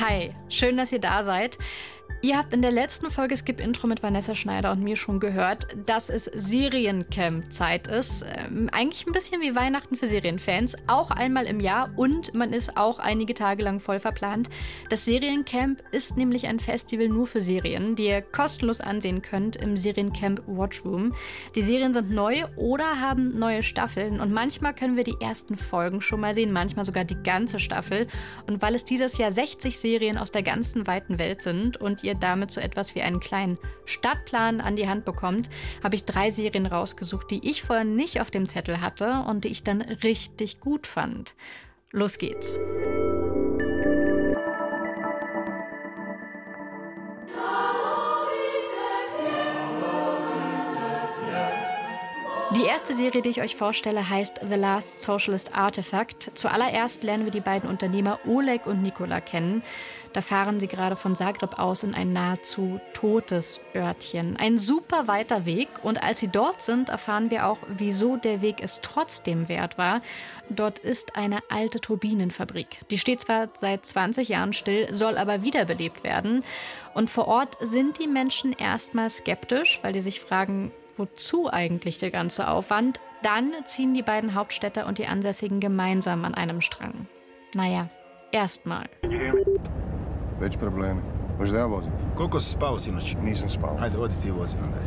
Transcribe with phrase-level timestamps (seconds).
[0.00, 1.58] Hi, schön, dass ihr da seid.
[2.20, 5.68] Ihr habt in der letzten Folge Skip Intro mit Vanessa Schneider und mir schon gehört,
[5.86, 8.24] dass es Seriencamp-Zeit ist.
[8.26, 10.74] Ähm, eigentlich ein bisschen wie Weihnachten für Serienfans.
[10.88, 14.50] Auch einmal im Jahr und man ist auch einige Tage lang voll verplant.
[14.90, 19.76] Das Seriencamp ist nämlich ein Festival nur für Serien, die ihr kostenlos ansehen könnt im
[19.76, 21.14] Seriencamp Watchroom.
[21.54, 26.00] Die Serien sind neu oder haben neue Staffeln und manchmal können wir die ersten Folgen
[26.00, 28.08] schon mal sehen, manchmal sogar die ganze Staffel.
[28.48, 32.07] Und weil es dieses Jahr 60 Serien aus der ganzen weiten Welt sind und ihr
[32.08, 35.48] ihr damit so etwas wie einen kleinen Stadtplan an die Hand bekommt,
[35.84, 39.48] habe ich drei Serien rausgesucht, die ich vorher nicht auf dem Zettel hatte und die
[39.48, 41.34] ich dann richtig gut fand.
[41.92, 42.58] Los geht's.
[52.56, 56.32] Die erste Serie, die ich euch vorstelle, heißt The Last Socialist Artifact.
[56.34, 59.62] Zuallererst lernen wir die beiden Unternehmer Oleg und Nikola kennen.
[60.14, 64.38] Da fahren sie gerade von Zagreb aus in ein nahezu totes Örtchen.
[64.38, 68.62] Ein super weiter Weg und als sie dort sind, erfahren wir auch, wieso der Weg
[68.62, 70.00] es trotzdem wert war.
[70.48, 72.78] Dort ist eine alte Turbinenfabrik.
[72.90, 76.42] Die steht zwar seit 20 Jahren still, soll aber wiederbelebt werden.
[76.94, 82.10] Und vor Ort sind die Menschen erstmal skeptisch, weil die sich fragen, wozu eigentlich der
[82.10, 83.00] ganze Aufwand?
[83.22, 87.06] Dann ziehen die beiden Hauptstädte und die Ansässigen gemeinsam an einem Strang.
[87.54, 87.88] Naja,
[88.32, 88.88] erstmal.
[90.38, 91.02] Welche Probleme?
[91.38, 91.88] Was der vozi?
[92.16, 93.16] Koliko si spao sinoć?
[93.22, 93.78] Nisam spao.
[93.80, 94.78] Ajde, odi ti vozi onda.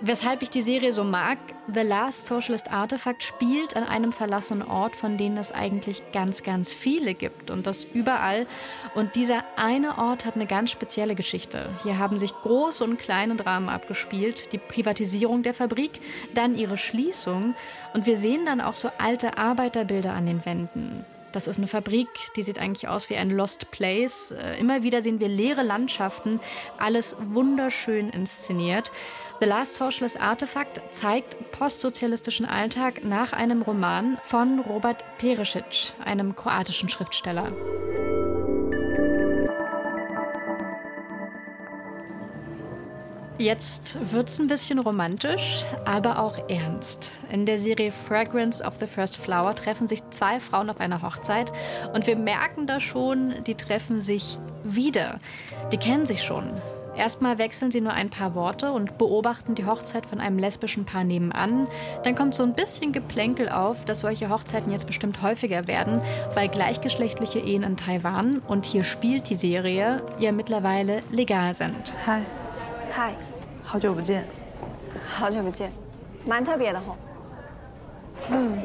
[0.00, 1.38] Weshalb ich die Serie so mag,
[1.72, 6.74] The Last Socialist Artifact spielt an einem verlassenen Ort, von denen es eigentlich ganz, ganz
[6.74, 8.46] viele gibt und das überall.
[8.94, 11.70] Und dieser eine Ort hat eine ganz spezielle Geschichte.
[11.82, 14.52] Hier haben sich große und kleine Dramen abgespielt.
[14.52, 16.00] Die Privatisierung der Fabrik,
[16.34, 17.54] dann ihre Schließung
[17.94, 21.06] und wir sehen dann auch so alte Arbeiterbilder an den Wänden.
[21.36, 24.30] Das ist eine Fabrik, die sieht eigentlich aus wie ein Lost Place.
[24.30, 26.40] Äh, immer wieder sehen wir leere Landschaften,
[26.78, 28.90] alles wunderschön inszeniert.
[29.40, 36.88] The Last Socialist Artifact zeigt postsozialistischen Alltag nach einem Roman von Robert Perisic, einem kroatischen
[36.88, 37.52] Schriftsteller.
[43.38, 47.12] Jetzt wird's ein bisschen romantisch, aber auch ernst.
[47.30, 51.52] In der Serie Fragrance of the First Flower treffen sich zwei Frauen auf einer Hochzeit
[51.92, 55.20] und wir merken da schon, die treffen sich wieder.
[55.70, 56.50] Die kennen sich schon.
[56.96, 61.04] Erstmal wechseln sie nur ein paar Worte und beobachten die Hochzeit von einem lesbischen Paar
[61.04, 61.68] nebenan.
[62.04, 66.00] Dann kommt so ein bisschen Geplänkel auf, dass solche Hochzeiten jetzt bestimmt häufiger werden,
[66.32, 71.92] weil gleichgeschlechtliche Ehen in Taiwan und hier spielt die Serie ja mittlerweile legal sind.
[72.06, 72.22] Hi.
[72.90, 73.14] 嗨，
[73.62, 74.26] 好久不见。
[75.08, 75.70] 好久不见，
[76.26, 76.96] 蛮特别的吼。
[78.30, 78.58] 嗯。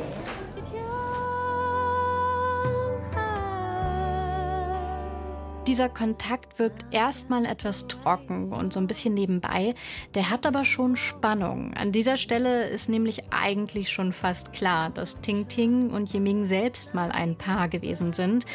[5.72, 9.74] Dieser Kontakt wirkt erstmal etwas trocken und so ein bisschen nebenbei.
[10.16, 11.74] Der hat aber schon Spannung.
[11.76, 16.94] An dieser Stelle ist nämlich eigentlich schon fast klar, dass Ting Ting und Yiming selbst
[16.94, 18.46] mal ein Paar gewesen sind.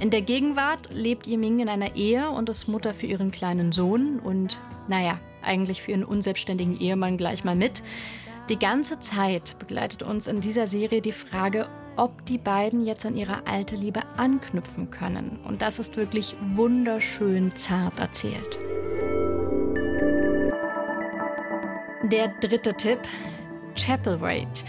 [0.00, 4.18] In der Gegenwart lebt Yiming in einer Ehe und ist Mutter für ihren kleinen Sohn
[4.18, 4.58] und,
[4.88, 7.84] naja, eigentlich für ihren unselbstständigen Ehemann gleich mal mit.
[8.48, 13.16] Die ganze Zeit begleitet uns in dieser Serie die Frage, ob die beiden jetzt an
[13.16, 15.38] ihre alte Liebe anknüpfen können.
[15.44, 18.58] Und das ist wirklich wunderschön zart erzählt.
[22.04, 23.00] Der dritte Tipp,
[23.74, 24.64] Chapel Raid.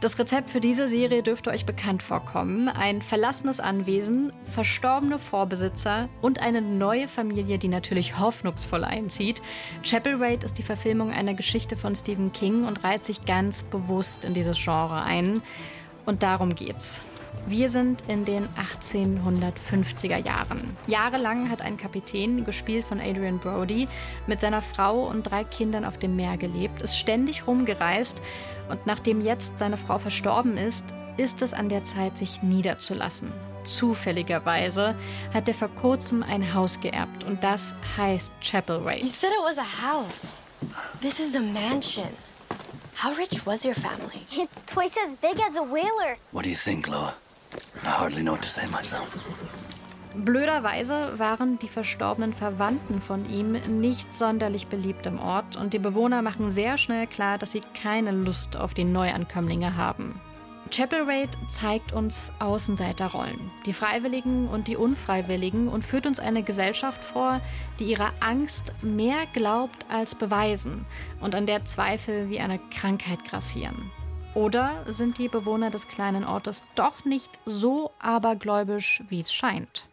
[0.00, 2.68] Das Rezept für diese Serie dürfte euch bekannt vorkommen.
[2.68, 9.40] Ein verlassenes Anwesen, verstorbene Vorbesitzer und eine neue Familie, die natürlich hoffnungsvoll einzieht.
[9.82, 14.26] Chapel Raid ist die Verfilmung einer Geschichte von Stephen King und reiht sich ganz bewusst
[14.26, 15.40] in dieses Genre ein.
[16.06, 17.02] Und darum geht's.
[17.48, 20.76] Wir sind in den 1850er Jahren.
[20.88, 23.86] Jahrelang hat ein Kapitän, gespielt von Adrian Brody,
[24.26, 28.20] mit seiner Frau und drei Kindern auf dem Meer gelebt, ist ständig rumgereist
[28.68, 30.86] und nachdem jetzt seine Frau verstorben ist,
[31.18, 33.32] ist es an der Zeit, sich niederzulassen.
[33.62, 34.96] Zufälligerweise
[35.32, 39.02] hat er vor kurzem ein Haus geerbt und das heißt Chapel Race.
[39.02, 40.36] You said it was a house.
[41.00, 42.08] This is a mansion.
[42.96, 44.26] How rich was your family?
[44.32, 46.16] It's twice as big as a whaler.
[46.32, 47.14] What do you think, Loa?
[47.82, 49.10] I hardly know what to say myself.
[50.14, 56.22] Blöderweise waren die verstorbenen Verwandten von ihm nicht sonderlich beliebt im Ort und die Bewohner
[56.22, 60.18] machen sehr schnell klar, dass sie keine Lust auf die Neuankömmlinge haben.
[60.70, 67.02] Chapel Raid zeigt uns Außenseiterrollen, die Freiwilligen und die Unfreiwilligen und führt uns eine Gesellschaft
[67.02, 67.40] vor,
[67.78, 70.84] die ihrer Angst mehr glaubt als beweisen
[71.20, 73.90] und an der Zweifel wie eine Krankheit grassieren.
[74.34, 79.86] Oder sind die Bewohner des kleinen Ortes doch nicht so abergläubisch, wie es scheint?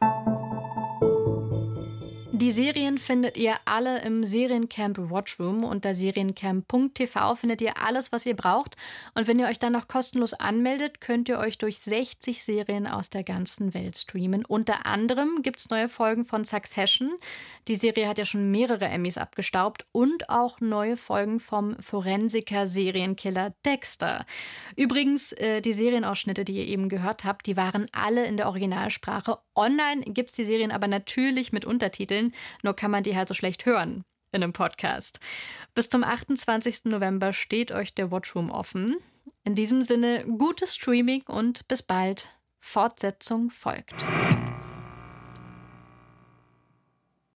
[2.43, 5.63] Die Serien findet ihr alle im Seriencamp Watchroom.
[5.63, 8.75] Unter seriencamp.tv findet ihr alles, was ihr braucht.
[9.15, 13.09] Und wenn ihr euch dann noch kostenlos anmeldet, könnt ihr euch durch 60 Serien aus
[13.09, 14.43] der ganzen Welt streamen.
[14.43, 17.11] Unter anderem gibt es neue Folgen von Succession.
[17.69, 19.85] Die Serie hat ja schon mehrere Emmys abgestaubt.
[19.93, 24.25] Und auch neue Folgen vom Forensiker-Serienkiller Dexter.
[24.75, 29.37] Übrigens, äh, die Serienausschnitte, die ihr eben gehört habt, die waren alle in der Originalsprache.
[29.55, 33.33] Online gibt es die Serien aber natürlich mit Untertiteln nur kann man die halt so
[33.33, 35.19] schlecht hören in einem Podcast.
[35.75, 36.85] Bis zum 28.
[36.85, 38.97] November steht euch der Watchroom offen.
[39.43, 42.35] In diesem Sinne, gutes Streaming und bis bald.
[42.59, 43.93] Fortsetzung folgt.